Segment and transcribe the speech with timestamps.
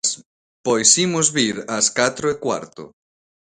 [0.65, 2.83] Pois imos vir ás catro e cuarto.